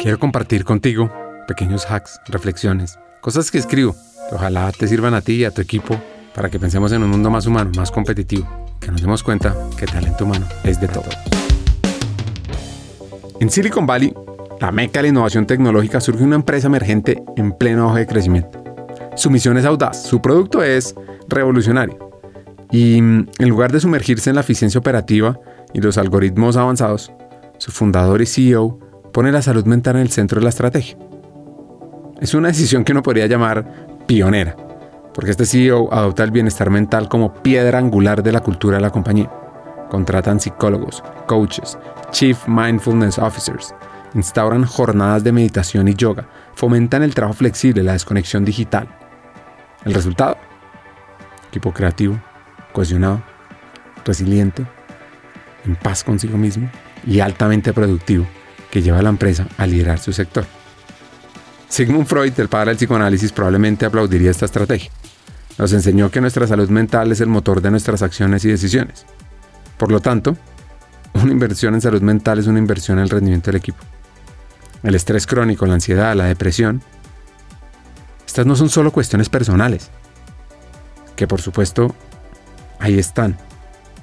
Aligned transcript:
Quiero 0.00 0.20
compartir 0.20 0.64
contigo 0.64 1.10
pequeños 1.48 1.90
hacks, 1.90 2.20
reflexiones, 2.28 3.00
cosas 3.20 3.50
que 3.50 3.58
escribo 3.58 3.96
que 4.28 4.36
ojalá 4.36 4.70
te 4.70 4.86
sirvan 4.86 5.12
a 5.12 5.22
ti 5.22 5.32
y 5.32 5.44
a 5.44 5.50
tu 5.50 5.60
equipo 5.60 6.00
para 6.36 6.48
que 6.48 6.60
pensemos 6.60 6.92
en 6.92 7.02
un 7.02 7.10
mundo 7.10 7.30
más 7.30 7.46
humano, 7.46 7.72
más 7.76 7.90
competitivo, 7.90 8.46
que 8.78 8.92
nos 8.92 9.00
demos 9.00 9.24
cuenta 9.24 9.56
que 9.76 9.86
el 9.86 9.90
talento 9.90 10.24
humano 10.24 10.46
es 10.62 10.80
de 10.80 10.86
todo. 10.86 11.08
En 13.40 13.50
Silicon 13.50 13.86
Valley, 13.86 14.14
la 14.60 14.70
meca 14.70 15.00
de 15.00 15.02
la 15.02 15.08
innovación 15.08 15.46
tecnológica, 15.46 16.00
surge 16.00 16.22
una 16.22 16.36
empresa 16.36 16.68
emergente 16.68 17.20
en 17.36 17.50
pleno 17.50 17.88
auge 17.88 18.00
de 18.00 18.06
crecimiento. 18.06 18.62
Su 19.16 19.30
misión 19.30 19.56
es 19.56 19.64
audaz, 19.64 20.00
su 20.00 20.22
producto 20.22 20.62
es 20.62 20.94
revolucionario. 21.28 21.98
Y 22.70 23.02
mm, 23.02 23.30
en 23.40 23.48
lugar 23.48 23.72
de 23.72 23.80
sumergirse 23.80 24.30
en 24.30 24.36
la 24.36 24.42
eficiencia 24.42 24.78
operativa 24.78 25.40
y 25.72 25.80
los 25.80 25.98
algoritmos 25.98 26.56
avanzados, 26.56 27.10
su 27.58 27.72
fundador 27.72 28.22
y 28.22 28.26
CEO 28.26 28.87
pone 29.12 29.32
la 29.32 29.42
salud 29.42 29.64
mental 29.64 29.96
en 29.96 30.02
el 30.02 30.10
centro 30.10 30.40
de 30.40 30.44
la 30.44 30.50
estrategia. 30.50 30.96
Es 32.20 32.34
una 32.34 32.48
decisión 32.48 32.84
que 32.84 32.92
uno 32.92 33.02
podría 33.02 33.26
llamar 33.26 34.04
pionera, 34.06 34.56
porque 35.14 35.30
este 35.30 35.46
CEO 35.46 35.92
adopta 35.92 36.24
el 36.24 36.30
bienestar 36.30 36.70
mental 36.70 37.08
como 37.08 37.34
piedra 37.34 37.78
angular 37.78 38.22
de 38.22 38.32
la 38.32 38.40
cultura 38.40 38.76
de 38.76 38.82
la 38.82 38.90
compañía. 38.90 39.30
Contratan 39.90 40.40
psicólogos, 40.40 41.02
coaches, 41.26 41.78
chief 42.10 42.46
mindfulness 42.46 43.18
officers, 43.18 43.74
instauran 44.14 44.64
jornadas 44.64 45.24
de 45.24 45.32
meditación 45.32 45.88
y 45.88 45.94
yoga, 45.94 46.28
fomentan 46.54 47.02
el 47.02 47.14
trabajo 47.14 47.38
flexible, 47.38 47.82
la 47.82 47.92
desconexión 47.92 48.44
digital. 48.44 48.88
El 49.84 49.94
resultado, 49.94 50.36
equipo 51.48 51.72
creativo, 51.72 52.20
cohesionado, 52.72 53.22
resiliente, 54.04 54.66
en 55.64 55.76
paz 55.76 56.04
consigo 56.04 56.36
mismo 56.36 56.68
y 57.06 57.20
altamente 57.20 57.72
productivo 57.72 58.26
que 58.70 58.82
lleva 58.82 58.98
a 58.98 59.02
la 59.02 59.08
empresa 59.08 59.46
a 59.56 59.66
liderar 59.66 59.98
su 59.98 60.12
sector. 60.12 60.44
Sigmund 61.68 62.06
Freud, 62.06 62.32
el 62.38 62.48
padre 62.48 62.70
del 62.70 62.76
psicoanálisis, 62.76 63.32
probablemente 63.32 63.86
aplaudiría 63.86 64.30
esta 64.30 64.46
estrategia. 64.46 64.90
Nos 65.58 65.72
enseñó 65.72 66.10
que 66.10 66.20
nuestra 66.20 66.46
salud 66.46 66.68
mental 66.70 67.12
es 67.12 67.20
el 67.20 67.28
motor 67.28 67.60
de 67.60 67.70
nuestras 67.70 68.02
acciones 68.02 68.44
y 68.44 68.48
decisiones. 68.48 69.04
Por 69.76 69.90
lo 69.90 70.00
tanto, 70.00 70.36
una 71.14 71.32
inversión 71.32 71.74
en 71.74 71.80
salud 71.80 72.00
mental 72.00 72.38
es 72.38 72.46
una 72.46 72.58
inversión 72.58 72.98
en 72.98 73.04
el 73.04 73.10
rendimiento 73.10 73.50
del 73.50 73.56
equipo. 73.56 73.78
El 74.82 74.94
estrés 74.94 75.26
crónico, 75.26 75.66
la 75.66 75.74
ansiedad, 75.74 76.14
la 76.14 76.26
depresión, 76.26 76.82
estas 78.26 78.46
no 78.46 78.54
son 78.54 78.68
solo 78.68 78.92
cuestiones 78.92 79.28
personales, 79.28 79.90
que 81.16 81.26
por 81.26 81.40
supuesto 81.40 81.94
ahí 82.78 82.98
están 82.98 83.36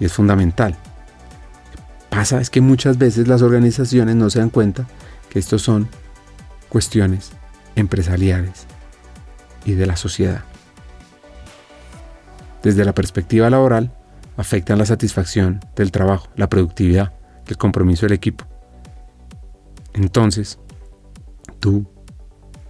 y 0.00 0.06
es 0.06 0.12
fundamental 0.12 0.76
pasa 2.14 2.40
es 2.40 2.48
que 2.48 2.60
muchas 2.60 2.96
veces 2.96 3.26
las 3.26 3.42
organizaciones 3.42 4.14
no 4.14 4.30
se 4.30 4.38
dan 4.38 4.50
cuenta 4.50 4.86
que 5.30 5.40
estos 5.40 5.62
son 5.62 5.88
cuestiones 6.68 7.32
empresariales 7.74 8.66
y 9.64 9.72
de 9.72 9.84
la 9.84 9.96
sociedad. 9.96 10.44
Desde 12.62 12.84
la 12.84 12.94
perspectiva 12.94 13.50
laboral, 13.50 13.92
afectan 14.36 14.78
la 14.78 14.86
satisfacción 14.86 15.58
del 15.74 15.90
trabajo, 15.90 16.28
la 16.36 16.48
productividad, 16.48 17.12
el 17.48 17.56
compromiso 17.56 18.06
del 18.06 18.12
equipo. 18.12 18.44
Entonces, 19.92 20.60
tú, 21.58 21.84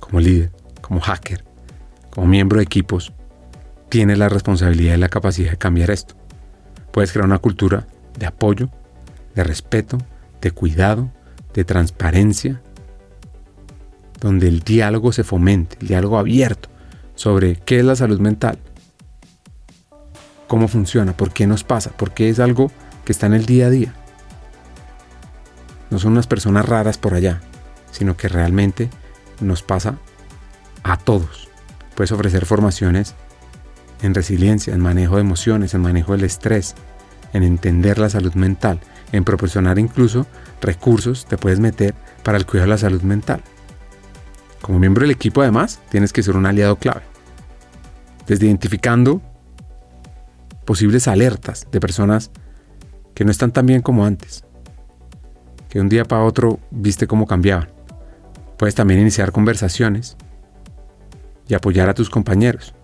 como 0.01 0.20
líder, 0.20 0.53
como 0.81 1.01
hacker, 1.01 1.45
como 2.08 2.27
miembro 2.27 2.58
de 2.58 2.64
equipos, 2.64 3.12
tienes 3.91 4.17
la 4.17 4.31
responsabilidad 4.31 4.95
y 4.95 4.98
la 5.01 5.11
capacidad 5.11 5.51
de 5.51 5.58
cambiar 5.58 5.91
esto. 5.91 6.14
Puedes 6.92 7.12
crear 7.12 7.27
una 7.27 7.39
cultura 7.39 7.86
de 8.19 8.25
apoyo 8.25 8.70
de 9.34 9.44
respeto, 9.44 9.98
de 10.40 10.50
cuidado, 10.50 11.10
de 11.54 11.64
transparencia, 11.64 12.60
donde 14.20 14.48
el 14.48 14.60
diálogo 14.60 15.12
se 15.12 15.24
fomente, 15.24 15.77
el 15.80 15.89
diálogo 15.89 16.18
abierto 16.18 16.68
sobre 17.14 17.56
qué 17.56 17.78
es 17.78 17.84
la 17.84 17.96
salud 17.96 18.20
mental, 18.20 18.58
cómo 20.48 20.68
funciona, 20.68 21.17
por 21.17 21.33
qué 21.33 21.46
nos 21.46 21.64
pasa, 21.64 21.90
por 21.90 22.12
qué 22.12 22.28
es 22.28 22.40
algo 22.40 22.70
que 23.05 23.12
está 23.12 23.27
en 23.27 23.34
el 23.34 23.46
día 23.46 23.67
a 23.67 23.70
día. 23.70 23.94
No 25.90 25.98
son 25.98 26.12
unas 26.12 26.27
personas 26.27 26.67
raras 26.67 26.98
por 26.98 27.14
allá, 27.14 27.40
sino 27.90 28.17
que 28.17 28.28
realmente 28.28 28.90
nos 29.40 29.62
pasa 29.62 29.98
a 30.83 30.96
todos. 30.96 31.48
Puedes 31.94 32.12
ofrecer 32.12 32.46
formaciones 32.46 33.14
en 34.02 34.14
resiliencia, 34.14 34.74
en 34.74 34.80
manejo 34.80 35.17
de 35.17 35.23
emociones, 35.23 35.74
en 35.74 35.83
manejo 35.83 36.12
del 36.12 36.24
estrés, 36.24 36.74
en 37.33 37.42
entender 37.42 37.98
la 37.98 38.11
salud 38.11 38.34
mental, 38.34 38.80
en 39.14 39.23
proporcionar 39.23 39.79
incluso 39.79 40.27
recursos 40.61 41.25
te 41.27 41.39
puedes 41.39 41.61
meter 41.61 41.95
para 42.25 42.36
el 42.36 42.47
cuidado 42.47 42.67
de 42.67 42.70
la 42.70 42.79
salud 42.79 43.02
mental. 43.02 43.42
Como 44.61 44.80
miembro 44.80 45.02
del 45.02 45.13
equipo 45.13 45.41
además, 45.41 45.80
tienes 45.89 46.13
que 46.13 46.23
ser 46.23 46.36
un 46.36 46.47
aliado 46.47 46.77
clave. 46.77 47.02
Desde 48.27 48.47
identificando 48.47 49.23
posibles 50.64 51.07
alertas 51.07 51.69
de 51.70 51.79
personas 51.79 52.33
que 53.14 53.24
no 53.24 53.30
están 53.30 53.53
tan 53.53 53.67
bien 53.67 53.83
como 53.83 54.05
antes, 54.05 54.45
que 55.69 55.80
un 55.80 55.89
día 55.89 56.05
para 56.05 56.24
otro 56.24 56.58
viste 56.73 57.07
cómo 57.07 57.27
cambiaban. 57.27 57.69
Puedes 58.57 58.74
también 58.74 58.98
iniciar 58.98 59.30
conversaciones 59.30 60.17
y 61.47 61.55
apoyar 61.55 61.89
a 61.89 61.95
tus 61.95 62.11
compañeros. 62.11 62.74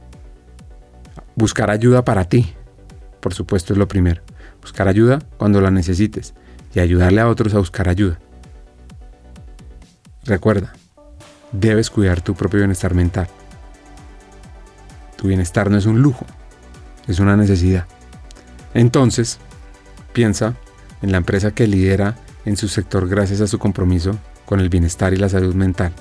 Buscar 1.34 1.70
ayuda 1.70 2.04
para 2.04 2.24
ti, 2.26 2.54
por 3.20 3.34
supuesto, 3.34 3.72
es 3.72 3.78
lo 3.78 3.88
primero. 3.88 4.22
Buscar 4.60 4.88
ayuda 4.88 5.20
cuando 5.36 5.60
la 5.60 5.70
necesites 5.70 6.34
y 6.74 6.80
ayudarle 6.80 7.20
a 7.20 7.28
otros 7.28 7.54
a 7.54 7.58
buscar 7.58 7.88
ayuda. 7.88 8.18
Recuerda, 10.24 10.72
debes 11.52 11.90
cuidar 11.90 12.20
tu 12.20 12.34
propio 12.34 12.60
bienestar 12.60 12.94
mental. 12.94 13.28
Tu 15.16 15.28
bienestar 15.28 15.70
no 15.70 15.78
es 15.78 15.86
un 15.86 16.00
lujo, 16.00 16.26
es 17.06 17.20
una 17.20 17.36
necesidad. 17.36 17.86
Entonces, 18.74 19.38
piensa 20.12 20.54
en 21.02 21.12
la 21.12 21.18
empresa 21.18 21.50
que 21.52 21.66
lidera 21.66 22.16
en 22.44 22.56
su 22.56 22.68
sector 22.68 23.08
gracias 23.08 23.40
a 23.40 23.46
su 23.46 23.58
compromiso 23.58 24.18
con 24.46 24.60
el 24.60 24.68
bienestar 24.68 25.12
y 25.12 25.16
la 25.16 25.28
salud 25.28 25.54
mental. 25.54 25.92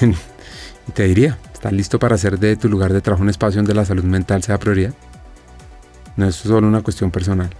y 0.00 0.92
te 0.92 1.04
diría, 1.04 1.38
¿estás 1.52 1.72
listo 1.72 1.98
para 1.98 2.16
hacer 2.16 2.38
de 2.38 2.56
tu 2.56 2.68
lugar 2.68 2.92
de 2.92 3.00
trabajo 3.00 3.22
un 3.22 3.30
espacio 3.30 3.58
donde 3.58 3.74
la 3.74 3.84
salud 3.84 4.04
mental 4.04 4.42
sea 4.42 4.58
prioridad? 4.58 4.94
No 6.16 6.26
es 6.26 6.36
solo 6.36 6.66
una 6.66 6.82
cuestión 6.82 7.10
personal 7.10 7.50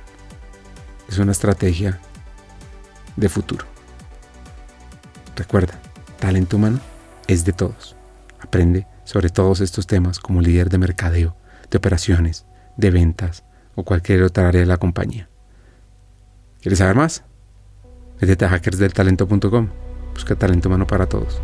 es 1.09 1.19
una 1.19 1.33
estrategia 1.33 2.01
de 3.17 3.29
futuro. 3.29 3.65
Recuerda, 5.37 5.79
talento 6.19 6.57
humano 6.57 6.81
es 7.27 7.45
de 7.45 7.53
todos. 7.53 7.97
Aprende 8.41 8.87
sobre 9.05 9.31
todos 9.31 9.61
estos 9.61 9.87
temas 9.87 10.19
como 10.19 10.41
líder 10.41 10.69
de 10.69 10.79
mercadeo, 10.79 11.37
de 11.71 11.79
operaciones, 11.79 12.47
de 12.77 12.91
ventas 12.91 13.45
o 13.75 13.85
cualquier 13.85 14.23
otra 14.23 14.49
área 14.49 14.61
de 14.61 14.67
la 14.67 14.79
compañía. 14.79 15.29
¿Quieres 16.61 16.79
saber 16.79 16.97
más? 16.97 17.23
Métete 18.21 18.45
a 18.45 18.49
hackersdeltalento.com. 18.49 19.69
Busca 20.15 20.35
talento 20.35 20.69
humano 20.69 20.87
para 20.87 21.07
todos. 21.07 21.41